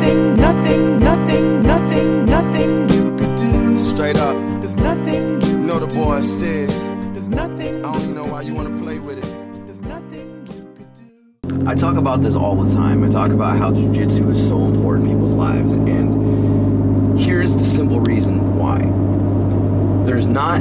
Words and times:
nothing, 0.00 0.34
nothing, 0.34 0.98
nothing, 0.98 1.62
nothing, 1.62 2.24
nothing 2.24 2.88
you 2.90 3.16
could 3.16 3.36
do. 3.36 3.76
Straight 3.76 4.18
up. 4.18 4.34
There's 4.60 4.76
nothing 4.76 5.40
you 5.42 5.50
You 5.50 5.66
know 5.66 5.78
the 5.78 5.94
boy 5.94 6.22
says. 6.22 6.88
There's 7.12 7.28
nothing. 7.28 7.84
I 7.84 7.92
don't 7.92 8.02
even 8.02 8.14
know 8.14 8.26
why 8.26 8.42
you 8.42 8.54
wanna 8.54 8.82
play 8.82 8.98
with 8.98 9.18
it. 9.18 9.66
There's 9.66 9.82
nothing 9.82 10.46
you 10.50 10.74
could 10.74 10.94
do. 10.94 11.68
I 11.68 11.74
talk 11.74 11.96
about 11.96 12.22
this 12.22 12.34
all 12.34 12.56
the 12.56 12.74
time. 12.74 13.04
I 13.04 13.08
talk 13.10 13.30
about 13.30 13.58
how 13.58 13.72
jujitsu 13.72 14.30
is 14.30 14.46
so 14.46 14.64
important 14.64 15.06
in 15.06 15.12
people's 15.14 15.34
lives, 15.34 15.74
and 15.74 17.18
here's 17.18 17.54
the 17.54 17.64
simple 17.64 18.00
reason 18.00 18.56
why. 18.56 18.78
There's 20.04 20.26
not 20.26 20.60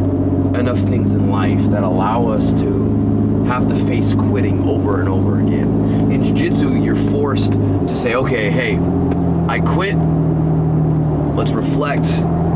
enough 0.57 0.79
things 0.79 1.13
in 1.13 1.31
life 1.31 1.63
that 1.69 1.83
allow 1.83 2.27
us 2.27 2.51
to 2.61 3.45
have 3.45 3.67
to 3.69 3.75
face 3.87 4.13
quitting 4.13 4.67
over 4.67 4.99
and 4.99 5.07
over 5.07 5.39
again. 5.39 6.11
In 6.11 6.23
jiu-jitsu, 6.23 6.83
you're 6.83 6.95
forced 6.95 7.53
to 7.53 7.95
say, 7.95 8.15
okay, 8.15 8.51
hey, 8.51 8.75
I 9.49 9.59
quit. 9.61 9.95
Let's 11.35 11.49
reflect. 11.49 12.05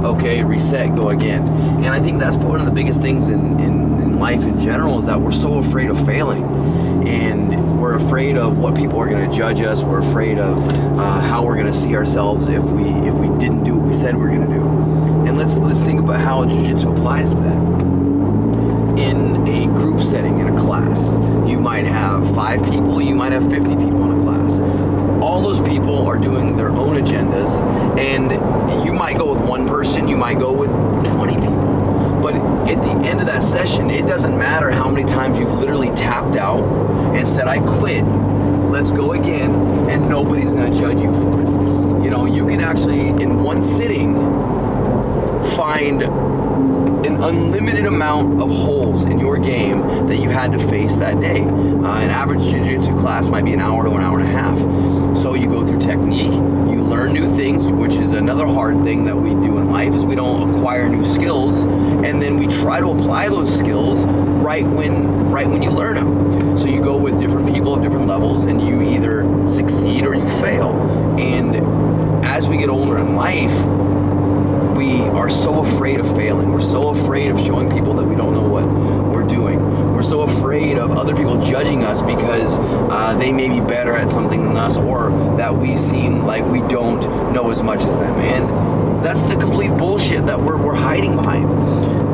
Okay, 0.05 0.43
reset, 0.43 0.95
go 0.95 1.09
again. 1.09 1.41
And 1.49 1.87
I 1.87 1.99
think 1.99 2.19
that's 2.19 2.35
one 2.35 2.59
of 2.59 2.67
the 2.67 2.71
biggest 2.71 3.01
things 3.01 3.29
in, 3.29 3.59
in, 3.59 3.99
in 4.03 4.19
life 4.19 4.43
in 4.43 4.59
general 4.59 4.99
is 4.99 5.07
that 5.07 5.19
we're 5.19 5.31
so 5.31 5.57
afraid 5.57 5.89
of 5.89 6.05
failing. 6.05 6.43
And 7.07 7.81
we're 7.81 7.95
afraid 7.95 8.37
of 8.37 8.59
what 8.59 8.75
people 8.75 8.99
are 8.99 9.07
going 9.07 9.27
to 9.27 9.35
judge 9.35 9.59
us. 9.61 9.81
We're 9.81 10.01
afraid 10.01 10.37
of 10.37 10.55
uh, 10.99 11.19
how 11.19 11.43
we're 11.43 11.55
going 11.55 11.65
to 11.65 11.73
see 11.73 11.95
ourselves 11.95 12.47
if 12.47 12.63
we 12.63 12.83
if 12.83 13.15
we 13.15 13.27
didn't 13.39 13.63
do 13.63 13.75
what 13.75 13.87
we 13.87 13.95
said 13.95 14.15
we 14.15 14.25
are 14.25 14.35
going 14.35 14.47
to 14.47 14.53
do. 14.53 14.61
And 15.27 15.35
let's 15.35 15.57
let's 15.57 15.81
think 15.81 15.99
about 15.99 16.21
how 16.21 16.45
jiu-jitsu 16.45 16.91
applies 16.91 17.31
to 17.31 17.37
that 17.37 17.73
in 18.99 19.47
a 19.47 19.65
group 19.65 19.99
setting 19.99 20.37
in 20.37 20.47
a 20.53 20.57
class. 20.57 21.11
You 21.49 21.59
might 21.59 21.85
have 21.85 22.35
five 22.35 22.63
people, 22.65 23.01
you 23.01 23.15
might 23.15 23.31
have 23.31 23.49
50 23.49 23.69
people 23.77 24.11
in 24.11 24.19
a 24.19 24.23
class. 24.23 24.42
All 25.33 25.41
those 25.41 25.59
people 25.67 26.05
are 26.05 26.15
doing 26.15 26.55
their 26.55 26.69
own 26.69 26.95
agendas, 26.95 27.49
and 27.97 28.85
you 28.85 28.93
might 28.93 29.17
go 29.17 29.33
with 29.33 29.43
one 29.43 29.67
person, 29.67 30.07
you 30.07 30.15
might 30.15 30.37
go 30.37 30.53
with 30.53 30.69
20 31.07 31.33
people. 31.33 32.21
But 32.21 32.35
at 32.69 32.79
the 32.83 32.91
end 33.09 33.19
of 33.19 33.25
that 33.25 33.41
session, 33.43 33.89
it 33.89 34.05
doesn't 34.05 34.37
matter 34.37 34.69
how 34.69 34.91
many 34.91 35.07
times 35.11 35.39
you've 35.39 35.55
literally 35.55 35.89
tapped 35.95 36.35
out 36.35 36.63
and 37.15 37.27
said, 37.27 37.47
I 37.47 37.57
quit, 37.79 38.05
let's 38.69 38.91
go 38.91 39.13
again, 39.13 39.49
and 39.89 40.07
nobody's 40.07 40.51
gonna 40.51 40.69
judge 40.69 40.99
you 40.99 41.11
for 41.11 41.41
it. 41.41 42.03
You 42.03 42.11
know, 42.11 42.25
you 42.25 42.45
can 42.45 42.61
actually, 42.61 43.07
in 43.07 43.41
one 43.43 43.63
sitting, 43.63 44.13
find 45.57 46.03
unlimited 47.23 47.85
amount 47.85 48.41
of 48.41 48.49
holes 48.49 49.05
in 49.05 49.19
your 49.19 49.37
game 49.37 50.07
that 50.07 50.17
you 50.17 50.29
had 50.29 50.51
to 50.51 50.59
face 50.67 50.97
that 50.97 51.19
day. 51.19 51.41
Uh, 51.41 51.97
an 51.97 52.09
average 52.09 52.41
jiu-jitsu 52.41 52.97
class 52.99 53.29
might 53.29 53.45
be 53.45 53.53
an 53.53 53.61
hour 53.61 53.83
to 53.83 53.91
an 53.91 54.01
hour 54.01 54.19
and 54.19 54.27
a 54.27 54.31
half. 54.31 54.57
So 55.17 55.33
you 55.33 55.47
go 55.47 55.65
through 55.65 55.79
technique, 55.79 56.33
you 56.33 56.83
learn 56.83 57.13
new 57.13 57.33
things, 57.35 57.65
which 57.65 57.93
is 57.93 58.13
another 58.13 58.45
hard 58.45 58.83
thing 58.83 59.05
that 59.05 59.15
we 59.15 59.29
do 59.29 59.57
in 59.57 59.71
life 59.71 59.93
is 59.93 60.03
we 60.03 60.15
don't 60.15 60.53
acquire 60.53 60.89
new 60.89 61.05
skills, 61.05 61.63
and 61.63 62.21
then 62.21 62.37
we 62.37 62.47
try 62.47 62.79
to 62.79 62.89
apply 62.89 63.29
those 63.29 63.57
skills 63.57 64.03
right 64.03 64.65
when 64.65 65.29
right 65.29 65.47
when 65.47 65.63
you 65.63 65.69
learn 65.69 65.95
them. 65.95 66.57
So 66.57 66.65
you 66.67 66.81
go 66.81 66.97
with 66.97 67.19
different 67.19 67.53
people 67.53 67.73
of 67.73 67.81
different 67.81 68.07
levels, 68.07 68.47
and 68.47 68.61
you 68.61 68.81
either 68.81 69.47
succeed 69.47 70.05
or 70.05 70.13
you 70.13 70.27
fail. 70.41 70.71
And 71.17 71.55
as 72.25 72.49
we 72.49 72.57
get 72.57 72.69
older 72.69 72.97
in 72.97 73.15
life, 73.15 73.53
we 74.75 75.01
are 75.01 75.29
so 75.29 75.63
afraid 75.63 75.99
of 75.99 76.15
failing. 76.15 76.51
We're 76.51 76.61
so 76.61 76.89
afraid 76.89 77.29
of 77.31 77.39
showing 77.39 77.69
people 77.69 77.93
that 77.93 78.03
we 78.03 78.15
don't 78.15 78.33
know 78.33 78.47
what 78.47 78.65
we're 78.65 79.27
doing. 79.27 79.59
We're 79.93 80.03
so 80.03 80.21
afraid 80.21 80.77
of 80.77 80.91
other 80.91 81.15
people 81.15 81.39
judging 81.39 81.83
us 81.83 82.01
because 82.01 82.59
uh, 82.59 83.15
they 83.17 83.31
may 83.31 83.47
be 83.47 83.59
better 83.59 83.95
at 83.95 84.09
something 84.09 84.43
than 84.47 84.57
us 84.57 84.77
or 84.77 85.11
that 85.37 85.55
we 85.55 85.77
seem 85.77 86.25
like 86.25 86.43
we 86.45 86.59
don't 86.67 87.01
know 87.33 87.51
as 87.51 87.61
much 87.61 87.81
as 87.83 87.95
them. 87.95 88.19
And 88.19 89.05
that's 89.05 89.23
the 89.23 89.35
complete 89.35 89.71
bullshit 89.77 90.25
that 90.25 90.39
we're, 90.39 90.57
we're 90.57 90.75
hiding 90.75 91.15
behind. 91.15 91.47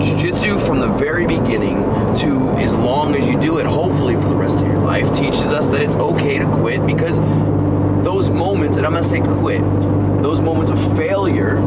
Jiu-Jitsu 0.01 0.59
from 0.59 0.79
the 0.79 0.87
very 0.87 1.25
beginning 1.25 1.77
to 2.17 2.49
as 2.57 2.73
long 2.73 3.15
as 3.15 3.27
you 3.27 3.39
do 3.39 3.57
it, 3.59 3.65
hopefully 3.65 4.15
for 4.15 4.29
the 4.29 4.35
rest 4.35 4.59
of 4.59 4.67
your 4.67 4.79
life, 4.79 5.11
teaches 5.13 5.51
us 5.51 5.69
that 5.69 5.81
it's 5.81 5.95
okay 5.95 6.37
to 6.39 6.45
quit 6.45 6.85
because 6.85 7.17
those 8.03 8.29
moments, 8.29 8.77
and 8.77 8.85
I'm 8.85 8.93
gonna 8.93 9.03
say 9.03 9.19
quit, 9.19 9.61
those 10.21 10.41
moments 10.41 10.71
of 10.71 10.97
failure 10.97 11.57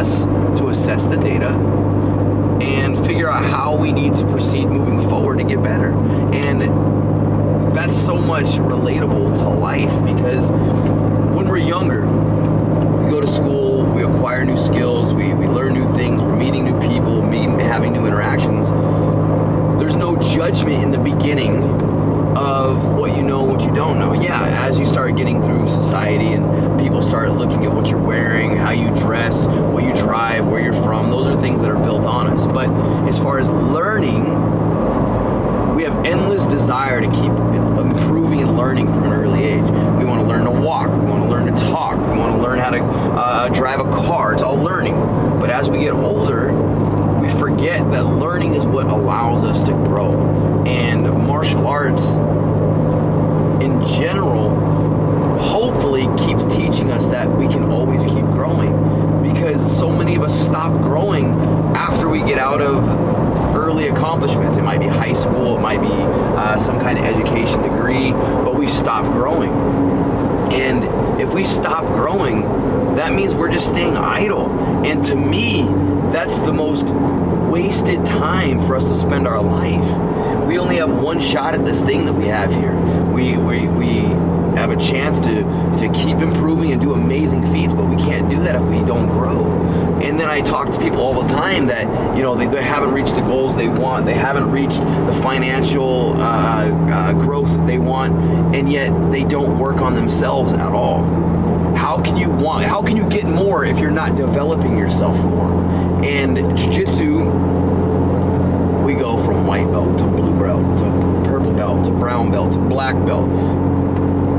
us 0.00 0.24
to 0.58 0.68
assess 0.68 1.04
the 1.04 1.16
data 1.16 1.48
and 2.62 2.98
figure 3.06 3.30
out 3.30 3.44
how 3.44 3.76
we 3.76 3.92
need 3.92 4.14
to 4.14 4.26
proceed 4.26 4.66
moving 4.66 5.00
forward 5.10 5.38
to 5.38 5.44
get 5.44 5.62
better. 5.62 5.90
And 6.34 6.62
that's 7.76 7.96
so 7.96 8.16
much 8.16 8.46
relatable 8.46 9.38
to 9.38 9.48
life 9.48 9.92
because 10.04 10.50
when 11.36 11.48
we're 11.48 11.58
younger, 11.58 12.06
we 12.06 13.10
go 13.10 13.20
to 13.20 13.26
school, 13.26 13.84
we 13.92 14.02
acquire 14.02 14.42
new 14.44 14.56
skills, 14.56 15.12
we, 15.12 15.34
we 15.34 15.46
learn 15.46 15.74
new 15.74 15.94
things, 15.94 16.22
we're 16.22 16.36
meeting 16.36 16.64
new 16.64 16.80
people, 16.80 17.22
meeting, 17.22 17.58
having 17.58 17.92
new 17.92 18.06
interactions. 18.06 18.70
There's 19.78 19.96
no 19.96 20.16
judgment 20.16 20.82
in 20.82 20.90
the 20.90 20.98
beginning 20.98 21.60
of 22.36 22.92
what 22.94 23.16
you 23.16 23.22
know 23.22 23.42
and 23.42 23.52
what 23.52 23.60
you 23.62 23.74
don't 23.74 23.98
know. 23.98 24.12
Yeah, 24.12 24.42
as 24.66 24.78
you 24.78 24.86
start 24.86 25.16
getting 25.16 25.42
through 25.42 25.68
society 25.68 26.32
and 26.32 26.78
people 26.80 27.02
start 27.02 27.30
looking 27.32 27.64
at 27.64 27.72
what 27.72 27.88
you're 27.88 28.02
wearing, 28.02 28.56
how 28.56 28.70
you 28.70 28.88
dress, 29.00 29.46
what 29.46 29.84
you 29.84 29.92
drive, 29.94 30.46
where 30.46 30.60
you're 30.60 30.72
from, 30.72 31.10
those 31.10 31.26
are 31.26 31.40
things 31.40 31.60
that 31.60 31.70
are 31.70 31.82
built 31.82 32.06
on 32.06 32.28
us. 32.28 32.46
But 32.46 32.68
as 33.08 33.18
far 33.18 33.38
as 33.38 33.50
learning, 33.50 34.24
we 35.74 35.82
have 35.84 36.04
endless 36.04 36.46
desire 36.46 37.00
to 37.00 37.06
keep 37.10 37.32
improving 37.78 38.42
and 38.42 38.56
learning 38.56 38.86
from 38.86 39.04
an 39.04 39.12
early 39.12 39.44
age. 39.44 39.62
We 39.62 40.04
want 40.04 40.20
to 40.20 40.26
learn 40.26 40.44
to 40.44 40.50
walk, 40.50 40.88
we 40.90 41.06
want 41.06 41.24
to 41.24 41.28
learn 41.28 41.46
to 41.46 41.60
talk, 41.64 41.98
we 41.98 42.18
want 42.18 42.36
to 42.36 42.42
learn 42.42 42.58
how 42.58 42.70
to 42.70 42.82
uh, 42.82 43.48
drive 43.48 43.80
a 43.80 43.90
car. 43.90 44.34
It's 44.34 44.42
all 44.42 44.56
learning. 44.56 44.94
But 45.40 45.50
as 45.50 45.70
we 45.70 45.78
get 45.78 45.94
older, 45.94 46.52
we 47.20 47.30
forget 47.30 47.90
that 47.90 48.04
learning 48.04 48.54
is 48.54 48.66
what 48.66 48.86
allows 48.86 49.44
us 49.44 49.62
to 49.64 49.72
grow. 49.72 50.10
And 50.70 51.26
martial 51.26 51.66
arts, 51.66 52.12
in 53.60 53.84
general, 53.98 54.50
hopefully 55.40 56.06
keeps 56.16 56.46
teaching 56.46 56.92
us 56.92 57.08
that 57.08 57.28
we 57.28 57.48
can 57.48 57.64
always 57.64 58.04
keep 58.04 58.24
growing. 58.36 58.72
Because 59.20 59.60
so 59.76 59.90
many 59.90 60.14
of 60.14 60.22
us 60.22 60.46
stop 60.46 60.72
growing 60.82 61.26
after 61.74 62.08
we 62.08 62.20
get 62.20 62.38
out 62.38 62.62
of 62.62 62.84
early 63.56 63.88
accomplishments. 63.88 64.56
It 64.56 64.62
might 64.62 64.78
be 64.78 64.86
high 64.86 65.12
school, 65.12 65.58
it 65.58 65.60
might 65.60 65.80
be 65.80 65.88
uh, 65.90 66.56
some 66.56 66.78
kind 66.78 66.98
of 66.98 67.04
education 67.04 67.62
degree, 67.62 68.12
but 68.12 68.54
we 68.54 68.66
stop 68.66 69.04
growing. 69.04 69.50
And 70.52 71.20
if 71.20 71.34
we 71.34 71.42
stop 71.44 71.84
growing, 71.86 72.42
that 72.94 73.12
means 73.12 73.34
we're 73.34 73.50
just 73.50 73.68
staying 73.68 73.96
idle. 73.96 74.50
And 74.84 75.02
to 75.04 75.16
me, 75.16 75.62
that's 76.12 76.38
the 76.38 76.52
most 76.52 76.94
wasted 77.50 78.04
time 78.06 78.60
for 78.64 78.76
us 78.76 78.86
to 78.88 78.94
spend 78.94 79.26
our 79.26 79.42
life. 79.42 80.46
We 80.46 80.58
only 80.58 80.76
have 80.76 80.92
one 80.92 81.20
shot 81.20 81.54
at 81.54 81.64
this 81.64 81.82
thing 81.82 82.04
that 82.04 82.12
we 82.12 82.26
have 82.26 82.52
here. 82.52 82.74
We 83.12 83.36
we, 83.36 83.66
we 83.66 84.00
have 84.56 84.70
a 84.70 84.76
chance 84.76 85.18
to 85.20 85.42
to 85.78 85.92
keep 85.92 86.18
improving 86.18 86.72
and 86.72 86.80
do 86.80 86.92
amazing 86.94 87.44
feats, 87.52 87.74
but 87.74 87.84
we 87.84 87.96
can't 87.96 88.28
do 88.28 88.40
that 88.40 88.54
if 88.54 88.62
we 88.62 88.84
don't 88.86 89.08
grow. 89.08 89.46
And 90.02 90.18
then 90.18 90.30
I 90.30 90.40
talk 90.40 90.72
to 90.72 90.78
people 90.78 91.00
all 91.00 91.22
the 91.22 91.28
time 91.28 91.66
that 91.66 92.16
you 92.16 92.22
know 92.22 92.34
they, 92.34 92.46
they 92.46 92.62
haven't 92.62 92.92
reached 92.92 93.14
the 93.14 93.22
goals 93.22 93.56
they 93.56 93.68
want, 93.68 94.06
they 94.06 94.14
haven't 94.14 94.50
reached 94.50 94.80
the 94.80 95.18
financial 95.22 96.14
uh, 96.16 96.66
uh, 96.66 97.12
growth 97.14 97.48
that 97.50 97.66
they 97.66 97.78
want, 97.78 98.14
and 98.54 98.70
yet 98.70 98.90
they 99.10 99.24
don't 99.24 99.58
work 99.58 99.76
on 99.76 99.94
themselves 99.94 100.52
at 100.52 100.72
all. 100.72 101.29
Can 102.10 102.18
you 102.18 102.28
want? 102.28 102.64
How 102.64 102.82
can 102.82 102.96
you 102.96 103.08
get 103.08 103.24
more 103.24 103.64
if 103.64 103.78
you're 103.78 103.92
not 103.92 104.16
developing 104.16 104.76
yourself 104.76 105.16
more? 105.18 105.52
And 106.04 106.36
jiu-jitsu, 106.58 107.18
we 108.82 108.94
go 108.94 109.22
from 109.22 109.46
white 109.46 109.70
belt 109.70 109.96
to 110.00 110.06
blue 110.06 110.36
belt 110.36 110.78
to 110.78 110.84
purple 111.24 111.52
belt 111.52 111.84
to 111.84 111.92
brown 111.92 112.32
belt 112.32 112.54
to 112.54 112.58
black 112.58 112.96
belt. 113.06 113.30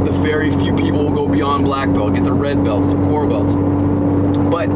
The 0.04 0.12
very 0.12 0.52
few 0.52 0.76
people 0.76 1.06
will 1.06 1.16
go 1.16 1.30
beyond 1.30 1.64
black 1.64 1.88
belt, 1.94 2.14
get 2.14 2.26
the 2.26 2.34
red 2.34 2.62
belts, 2.62 2.90
the 2.90 2.96
coral 2.96 3.30
belts. 3.30 3.54
But 4.52 4.68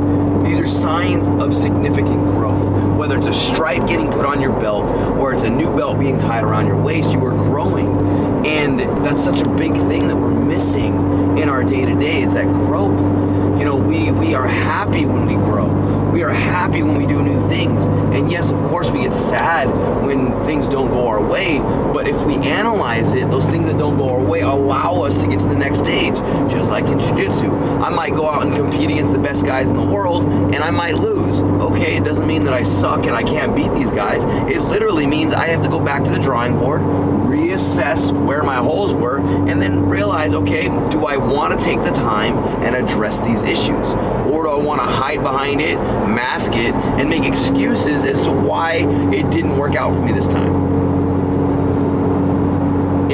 these 0.45 0.57
are 0.57 0.65
signs 0.65 1.27
of 1.27 1.53
significant 1.53 2.21
growth. 2.31 2.97
Whether 2.97 3.17
it's 3.17 3.27
a 3.27 3.33
stripe 3.33 3.87
getting 3.87 4.09
put 4.09 4.25
on 4.25 4.39
your 4.39 4.57
belt 4.57 4.89
or 5.19 5.33
it's 5.33 5.43
a 5.43 5.49
new 5.49 5.75
belt 5.75 5.99
being 5.99 6.17
tied 6.17 6.45
around 6.45 6.67
your 6.67 6.81
waist, 6.81 7.11
you 7.11 7.25
are 7.25 7.31
growing. 7.31 8.45
And 8.45 8.79
that's 9.03 9.21
such 9.21 9.41
a 9.41 9.49
big 9.49 9.73
thing 9.73 10.07
that 10.07 10.15
we're 10.15 10.33
missing 10.33 10.93
in 11.37 11.49
our 11.49 11.63
day 11.63 11.85
to 11.85 11.95
day 11.95 12.21
is 12.21 12.33
that 12.33 12.47
growth. 12.47 13.34
You 13.57 13.63
know, 13.63 13.75
we, 13.75 14.11
we 14.11 14.35
are 14.35 14.47
happy 14.47 15.05
when 15.05 15.25
we 15.25 15.35
grow. 15.35 15.67
We 16.11 16.23
are 16.23 16.31
happy 16.31 16.83
when 16.83 16.97
we 16.97 17.05
do 17.05 17.21
new 17.21 17.39
things. 17.47 17.85
And 18.15 18.31
yes, 18.31 18.51
of 18.51 18.59
course, 18.63 18.91
we 18.91 19.01
get 19.01 19.15
sad 19.15 19.67
when 20.05 20.31
things 20.45 20.67
don't 20.67 20.89
go 20.89 21.07
our 21.07 21.21
way. 21.21 21.59
But 21.93 22.07
if 22.07 22.25
we 22.25 22.35
analyze 22.35 23.13
it, 23.13 23.29
those 23.31 23.45
things 23.45 23.65
that 23.65 23.77
don't 23.77 23.97
go 23.97 24.09
our 24.09 24.23
way 24.23 24.41
allow 24.41 25.01
us 25.03 25.17
to 25.21 25.27
get 25.27 25.39
to 25.39 25.47
the 25.47 25.55
next 25.55 25.79
stage. 25.79 26.15
Just 26.49 26.69
like 26.69 26.85
in 26.85 26.99
jiu-jitsu. 26.99 27.51
I 27.51 27.89
might 27.89 28.11
go 28.11 28.29
out 28.29 28.45
and 28.45 28.55
compete 28.55 28.89
against 28.91 29.13
the 29.13 29.19
best 29.19 29.45
guys 29.45 29.69
in 29.69 29.77
the 29.77 29.85
world 29.85 30.23
and 30.23 30.57
I 30.57 30.71
might 30.71 30.95
lose. 30.95 31.39
Okay, 31.39 31.95
it 31.95 32.03
doesn't 32.03 32.27
mean 32.27 32.43
that 32.45 32.53
I 32.53 32.63
suck 32.63 33.05
and 33.05 33.15
I 33.15 33.23
can't 33.23 33.55
beat 33.55 33.71
these 33.73 33.91
guys. 33.91 34.25
It 34.53 34.61
literally 34.61 35.07
means 35.07 35.33
I 35.33 35.47
have 35.47 35.61
to 35.63 35.69
go 35.69 35.79
back 35.79 36.03
to 36.03 36.09
the 36.09 36.19
drawing 36.19 36.57
board, 36.57 36.81
reassess 36.81 38.11
where 38.25 38.43
my 38.43 38.55
holes 38.55 38.93
were, 38.93 39.19
and 39.19 39.61
then 39.61 39.85
realize, 39.87 40.33
okay, 40.33 40.67
do 40.89 41.05
I 41.05 41.17
want 41.17 41.57
to 41.57 41.63
take 41.63 41.83
the 41.83 41.91
time 41.91 42.37
and 42.63 42.75
address 42.75 43.19
these 43.19 43.43
issues? 43.47 43.93
Or 44.31 44.43
do 44.43 44.49
I 44.49 44.63
want 44.63 44.81
to 44.81 44.87
hide 44.87 45.23
behind 45.23 45.61
it, 45.61 45.77
mask 46.07 46.53
it, 46.53 46.73
and 46.73 47.09
make 47.09 47.23
excuses 47.23 48.03
as 48.03 48.21
to 48.23 48.31
why 48.31 48.85
it 49.13 49.29
didn't 49.31 49.57
work 49.57 49.75
out 49.75 49.95
for 49.95 50.01
me 50.01 50.11
this 50.11 50.27
time? 50.27 50.75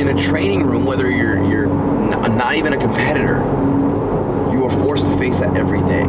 in 0.01 0.07
a 0.07 0.15
training 0.15 0.65
room, 0.65 0.85
whether 0.85 1.09
you're 1.09 1.43
you're 1.43 1.67
not 1.67 2.55
even 2.55 2.73
a 2.73 2.77
competitor, 2.77 3.37
you 4.51 4.63
are 4.65 4.79
forced 4.79 5.05
to 5.05 5.17
face 5.17 5.39
that 5.39 5.55
every 5.55 5.81
day. 5.81 6.05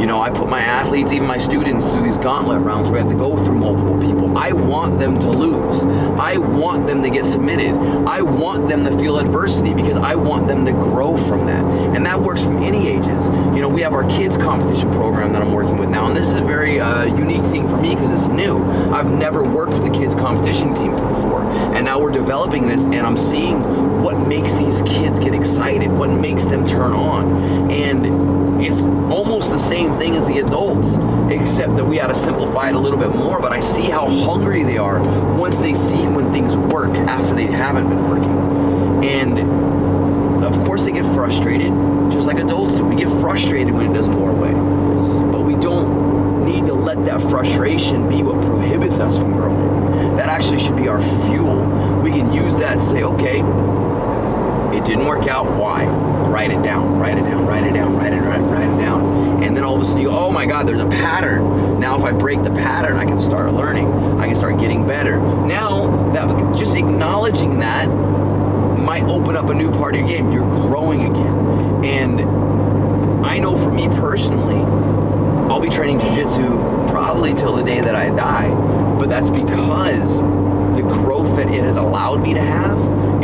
You 0.00 0.06
know, 0.06 0.22
I 0.22 0.30
put 0.30 0.48
my 0.48 0.60
athletes, 0.60 1.12
even 1.12 1.28
my 1.28 1.36
students, 1.36 1.84
through 1.90 2.04
these 2.04 2.16
gauntlet 2.16 2.62
rounds 2.62 2.90
where 2.90 3.04
we 3.04 3.10
have 3.10 3.18
to 3.18 3.22
go 3.22 3.36
through 3.44 3.56
multiple 3.56 4.00
people. 4.00 4.36
I 4.36 4.50
want 4.52 4.98
them 4.98 5.20
to 5.20 5.30
lose. 5.30 5.84
I 5.84 6.38
want 6.38 6.86
them 6.86 7.02
to 7.02 7.10
get 7.10 7.26
submitted. 7.26 7.74
I 8.08 8.22
want 8.22 8.66
them 8.66 8.82
to 8.84 8.98
feel 8.98 9.18
adversity 9.18 9.74
because 9.74 9.98
I 9.98 10.14
want 10.14 10.48
them 10.48 10.64
to 10.64 10.72
grow 10.72 11.18
from 11.18 11.44
that. 11.48 11.62
And 11.94 12.06
that 12.06 12.18
works 12.18 12.42
from 12.42 12.62
any 12.62 12.88
ages. 12.88 13.26
You 13.54 13.60
know, 13.60 13.68
we 13.68 13.82
have 13.82 13.92
our 13.92 14.08
kids 14.08 14.38
competition 14.38 14.90
program 14.92 15.34
that 15.34 15.42
I'm 15.42 15.52
working 15.52 15.76
with 15.76 15.90
now, 15.90 16.06
and 16.06 16.16
this 16.16 16.28
is 16.28 16.36
a 16.36 16.44
very 16.44 16.80
uh, 16.80 17.04
unique 17.04 17.44
thing 17.52 17.68
for 17.68 17.76
me 17.76 17.94
because 17.94 18.10
it's 18.10 18.26
new. 18.32 18.64
I've 18.90 19.10
never 19.12 19.42
worked 19.42 19.74
with 19.74 19.84
a 19.84 19.90
kids 19.90 20.14
competition 20.14 20.74
team 20.74 20.92
before, 20.92 21.42
and 21.74 21.84
now 21.84 22.00
we're 22.00 22.10
developing 22.10 22.66
this, 22.66 22.84
and 22.84 23.00
I'm 23.00 23.18
seeing 23.18 24.02
what 24.02 24.16
makes 24.26 24.54
these 24.54 24.80
kids 24.80 25.20
get 25.20 25.34
excited, 25.34 25.92
what 25.92 26.08
makes 26.08 26.44
them 26.44 26.66
turn 26.66 26.92
on, 26.94 27.70
and 27.70 28.49
it's 28.62 28.82
almost 28.82 29.50
the 29.50 29.58
same 29.58 29.96
thing 29.96 30.16
as 30.16 30.26
the 30.26 30.38
adults, 30.38 30.96
except 31.32 31.76
that 31.76 31.84
we 31.84 31.98
had 31.98 32.08
to 32.08 32.14
simplify 32.14 32.68
it 32.68 32.74
a 32.74 32.78
little 32.78 32.98
bit 32.98 33.14
more. 33.14 33.40
But 33.40 33.52
I 33.52 33.60
see 33.60 33.84
how 33.84 34.08
hungry 34.08 34.62
they 34.62 34.78
are 34.78 35.00
once 35.36 35.58
they 35.58 35.74
see 35.74 36.06
when 36.06 36.30
things 36.32 36.56
work 36.56 36.90
after 36.96 37.34
they 37.34 37.46
haven't 37.46 37.88
been 37.88 38.08
working. 38.08 39.04
And 39.04 40.44
of 40.44 40.58
course, 40.64 40.84
they 40.84 40.92
get 40.92 41.04
frustrated, 41.14 41.72
just 42.10 42.26
like 42.26 42.38
adults 42.38 42.76
do. 42.76 42.84
We 42.84 42.96
get 42.96 43.08
frustrated 43.20 43.72
when 43.72 43.90
it 43.90 43.94
doesn't 43.94 44.12
go 44.12 44.24
our 44.24 44.34
way. 44.34 44.52
But 45.32 45.42
we 45.42 45.54
don't 45.56 46.44
need 46.44 46.66
to 46.66 46.74
let 46.74 47.04
that 47.04 47.20
frustration 47.22 48.08
be 48.08 48.22
what 48.22 48.42
prohibits 48.42 49.00
us 49.00 49.18
from 49.18 49.32
growing. 49.32 50.16
That 50.16 50.28
actually 50.28 50.58
should 50.58 50.76
be 50.76 50.88
our 50.88 51.02
fuel. 51.26 51.56
We 52.02 52.10
can 52.10 52.32
use 52.32 52.56
that 52.56 52.76
to 52.76 52.82
say, 52.82 53.02
okay, 53.04 53.42
it 54.72 54.84
didn't 54.84 55.06
work 55.06 55.26
out. 55.26 55.46
Why? 55.58 55.84
Write 55.86 56.50
it 56.50 56.62
down. 56.62 56.98
Write 56.98 57.18
it 57.18 57.22
down. 57.22 57.46
Write 57.46 57.64
it 57.64 57.72
down. 57.72 57.96
Write 57.96 58.12
it. 58.12 58.20
Write, 58.20 58.40
write 58.40 58.68
it 58.68 58.78
down. 58.80 59.42
And 59.42 59.56
then 59.56 59.64
all 59.64 59.74
of 59.74 59.82
a 59.82 59.84
sudden 59.84 60.02
you 60.02 60.08
go, 60.08 60.18
oh 60.18 60.30
my 60.30 60.46
God, 60.46 60.66
there's 60.66 60.80
a 60.80 60.88
pattern. 60.88 61.80
Now 61.80 61.96
if 61.98 62.04
I 62.04 62.12
break 62.12 62.42
the 62.42 62.50
pattern, 62.50 62.98
I 62.98 63.04
can 63.04 63.20
start 63.20 63.52
learning. 63.52 63.88
I 64.20 64.26
can 64.26 64.36
start 64.36 64.60
getting 64.60 64.86
better. 64.86 65.18
Now 65.18 66.12
that 66.12 66.28
just 66.56 66.76
acknowledging 66.76 67.58
that 67.60 67.88
might 67.88 69.04
open 69.04 69.36
up 69.36 69.48
a 69.48 69.54
new 69.54 69.70
part 69.70 69.94
of 69.94 70.00
your 70.00 70.08
game. 70.08 70.32
You're 70.32 70.48
growing 70.68 71.04
again. 71.04 71.84
And 71.84 72.20
I 73.26 73.38
know 73.38 73.56
for 73.56 73.70
me 73.70 73.88
personally, 73.88 74.60
I'll 75.50 75.60
be 75.60 75.68
training 75.68 76.00
jiu-jitsu 76.00 76.86
probably 76.88 77.30
until 77.30 77.56
the 77.56 77.64
day 77.64 77.80
that 77.80 77.94
I 77.94 78.08
die. 78.14 78.48
But 78.98 79.08
that's 79.08 79.30
because 79.30 80.20
the 80.20 80.82
growth 80.82 81.36
that 81.36 81.48
it 81.50 81.62
has 81.64 81.76
allowed 81.76 82.22
me 82.22 82.34
to 82.34 82.40
have 82.40 82.69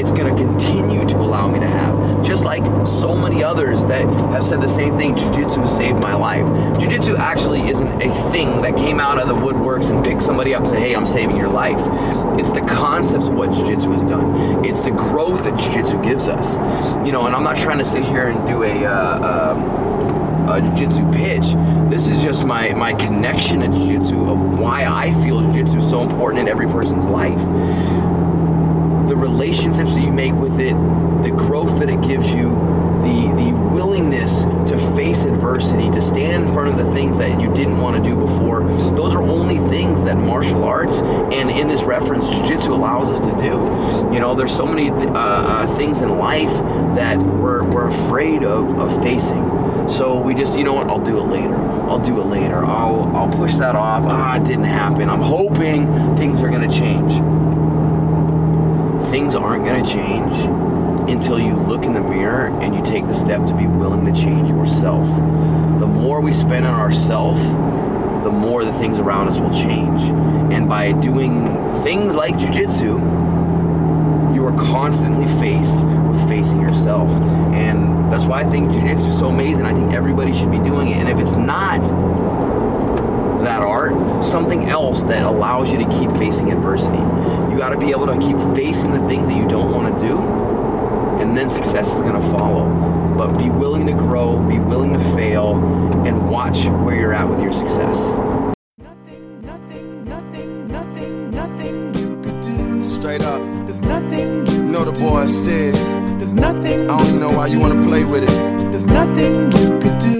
it's 0.06 0.16
going 0.16 0.32
to 0.32 0.40
continue 0.40 1.04
to 1.08 1.16
allow 1.16 1.48
me 1.48 1.58
to 1.58 1.66
have. 1.66 2.24
Just 2.24 2.44
like 2.44 2.62
so 2.86 3.16
many 3.16 3.42
others 3.42 3.84
that 3.86 4.02
have 4.30 4.44
said 4.44 4.60
the 4.60 4.68
same 4.68 4.96
thing 4.96 5.16
Jiu 5.16 5.32
Jitsu 5.32 5.62
has 5.62 5.76
saved 5.76 5.98
my 5.98 6.14
life. 6.14 6.46
Jiu 6.78 6.88
Jitsu 6.88 7.16
actually 7.16 7.62
isn't 7.62 7.88
a 8.00 8.30
thing 8.30 8.62
that 8.62 8.76
came 8.76 9.00
out 9.00 9.18
of 9.18 9.26
the 9.26 9.34
woodworks 9.34 9.90
and 9.90 10.04
picked 10.04 10.22
somebody 10.22 10.54
up 10.54 10.60
and 10.60 10.70
said, 10.70 10.78
hey, 10.78 10.94
I'm 10.94 11.08
saving 11.08 11.36
your 11.36 11.48
life. 11.48 11.80
It's 12.38 12.52
the 12.52 12.60
concepts 12.60 13.26
of 13.26 13.34
what 13.34 13.50
Jiu 13.52 13.66
Jitsu 13.66 13.90
has 13.94 14.08
done, 14.08 14.64
it's 14.64 14.80
the 14.80 14.92
growth 14.92 15.42
that 15.42 15.58
Jiu 15.58 15.72
Jitsu 15.72 16.00
gives 16.04 16.28
us. 16.28 16.54
You 17.04 17.10
know, 17.10 17.26
and 17.26 17.34
I'm 17.34 17.42
not 17.42 17.56
trying 17.56 17.78
to 17.78 17.84
sit 17.84 18.04
here 18.04 18.28
and 18.28 18.46
do 18.46 18.62
a. 18.62 18.86
Uh, 18.86 19.58
um, 19.58 19.86
jiu-jitsu 20.46 21.10
pitch. 21.10 21.54
This 21.90 22.06
is 22.06 22.22
just 22.22 22.44
my 22.44 22.72
my 22.72 22.92
connection 22.94 23.60
to 23.60 23.66
jiu-jitsu 23.66 24.30
of 24.30 24.60
why 24.60 24.86
I 24.86 25.12
feel 25.24 25.40
jiu-jitsu 25.40 25.78
is 25.78 25.90
so 25.90 26.02
important 26.02 26.40
in 26.42 26.48
every 26.48 26.68
person's 26.68 27.04
life 27.04 27.40
the 29.16 29.22
relationships 29.22 29.94
that 29.94 30.00
you 30.00 30.12
make 30.12 30.34
with 30.34 30.60
it, 30.60 30.74
the 31.22 31.30
growth 31.30 31.78
that 31.78 31.88
it 31.88 32.00
gives 32.02 32.30
you, 32.30 32.50
the 33.02 33.32
the 33.36 33.52
willingness 33.74 34.44
to 34.70 34.78
face 34.96 35.24
adversity, 35.24 35.90
to 35.90 36.02
stand 36.02 36.46
in 36.46 36.54
front 36.54 36.68
of 36.68 36.84
the 36.84 36.92
things 36.92 37.18
that 37.18 37.40
you 37.40 37.52
didn't 37.54 37.78
want 37.78 37.96
to 37.96 38.02
do 38.02 38.16
before. 38.16 38.62
Those 38.94 39.14
are 39.14 39.22
only 39.22 39.58
things 39.68 40.02
that 40.04 40.16
martial 40.16 40.64
arts 40.64 41.00
and 41.00 41.50
in 41.50 41.68
this 41.68 41.82
reference 41.82 42.28
jiu-jitsu 42.28 42.72
allows 42.72 43.08
us 43.08 43.20
to 43.20 43.36
do. 43.36 44.14
You 44.14 44.20
know, 44.20 44.34
there's 44.34 44.54
so 44.54 44.66
many 44.66 44.90
uh, 44.90 45.12
uh, 45.14 45.76
things 45.76 46.00
in 46.00 46.18
life 46.18 46.52
that 46.96 47.18
we're, 47.18 47.64
we're 47.64 47.90
afraid 47.90 48.42
of, 48.44 48.78
of 48.78 49.02
facing. 49.02 49.44
So 49.88 50.18
we 50.18 50.34
just, 50.34 50.56
you 50.56 50.64
know 50.64 50.72
what, 50.72 50.88
I'll 50.88 51.04
do 51.04 51.18
it 51.18 51.26
later. 51.26 51.54
I'll 51.54 52.02
do 52.02 52.20
it 52.20 52.24
later. 52.24 52.64
I'll 52.64 53.14
I'll 53.14 53.30
push 53.30 53.54
that 53.56 53.76
off. 53.76 54.04
Ah, 54.06 54.36
it 54.36 54.44
didn't 54.44 54.64
happen. 54.64 55.08
I'm 55.08 55.20
hoping 55.20 55.86
things 56.16 56.40
are 56.42 56.48
going 56.48 56.68
to 56.68 56.76
change 56.76 57.12
things 59.10 59.34
aren't 59.34 59.64
going 59.64 59.82
to 59.84 59.90
change 59.90 60.34
until 61.08 61.38
you 61.38 61.54
look 61.54 61.84
in 61.84 61.92
the 61.92 62.00
mirror 62.00 62.48
and 62.60 62.74
you 62.74 62.84
take 62.84 63.06
the 63.06 63.14
step 63.14 63.44
to 63.46 63.54
be 63.54 63.66
willing 63.66 64.04
to 64.04 64.12
change 64.12 64.48
yourself. 64.48 65.06
The 65.78 65.86
more 65.86 66.20
we 66.20 66.32
spend 66.32 66.66
on 66.66 66.74
ourselves, 66.74 67.40
the 68.24 68.30
more 68.30 68.64
the 68.64 68.72
things 68.74 68.98
around 68.98 69.28
us 69.28 69.38
will 69.38 69.52
change. 69.52 70.02
And 70.52 70.68
by 70.68 70.92
doing 70.92 71.44
things 71.82 72.16
like 72.16 72.34
jujitsu, 72.34 72.96
you 74.34 74.44
are 74.44 74.56
constantly 74.56 75.26
faced 75.40 75.78
with 75.78 76.28
facing 76.28 76.60
yourself. 76.60 77.08
And 77.52 78.12
that's 78.12 78.26
why 78.26 78.40
I 78.40 78.44
think 78.44 78.70
jujitsu 78.70 79.08
is 79.08 79.18
so 79.18 79.28
amazing. 79.28 79.64
I 79.64 79.72
think 79.72 79.92
everybody 79.92 80.32
should 80.32 80.50
be 80.50 80.58
doing 80.58 80.88
it. 80.88 80.96
And 80.96 81.08
if 81.08 81.18
it's 81.18 81.32
not 81.32 81.80
that 83.46 83.62
art, 83.62 84.24
something 84.24 84.66
else 84.66 85.04
that 85.04 85.24
allows 85.24 85.70
you 85.70 85.78
to 85.78 85.88
keep 85.88 86.10
facing 86.18 86.50
adversity. 86.50 86.98
You 86.98 87.56
got 87.56 87.70
to 87.70 87.78
be 87.78 87.90
able 87.92 88.06
to 88.06 88.18
keep 88.18 88.36
facing 88.56 88.90
the 88.90 88.98
things 89.06 89.28
that 89.28 89.36
you 89.36 89.46
don't 89.48 89.72
want 89.72 89.96
to 89.96 90.06
do, 90.06 90.18
and 91.22 91.36
then 91.36 91.48
success 91.48 91.94
is 91.94 92.02
going 92.02 92.20
to 92.20 92.28
follow. 92.36 92.66
But 93.16 93.38
be 93.38 93.48
willing 93.48 93.86
to 93.86 93.92
grow, 93.92 94.36
be 94.48 94.58
willing 94.58 94.92
to 94.92 94.98
fail, 95.14 95.54
and 96.04 96.28
watch 96.28 96.66
where 96.66 96.96
you're 96.96 97.14
at 97.14 97.28
with 97.28 97.40
your 97.40 97.52
success. 97.52 98.00
Nothing, 98.78 99.40
nothing, 99.42 100.04
nothing, 100.04 100.68
nothing, 100.68 101.30
nothing 101.30 101.94
you 101.94 102.20
could 102.22 102.40
do. 102.40 102.82
Straight 102.82 103.22
up. 103.22 103.40
There's 103.64 103.80
nothing 103.80 104.44
you 104.46 104.64
know 104.64 104.84
the 104.84 105.00
boy 105.00 105.28
says. 105.28 105.94
There's 106.18 106.34
nothing. 106.34 106.90
I 106.90 106.98
don't 106.98 107.06
even 107.06 107.20
know 107.20 107.32
why 107.32 107.46
you 107.46 107.60
wanna 107.60 107.86
play 107.86 108.04
with 108.04 108.24
it. 108.24 108.36
There's 108.72 108.86
nothing 108.86 109.52
you 109.52 109.78
could 109.78 109.98
do. 110.00 110.15